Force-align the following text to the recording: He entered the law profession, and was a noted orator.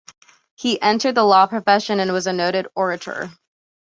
He 0.55 0.81
entered 0.81 1.13
the 1.13 1.23
law 1.23 1.45
profession, 1.45 1.99
and 1.99 2.11
was 2.11 2.25
a 2.25 2.33
noted 2.33 2.65
orator. 2.73 3.29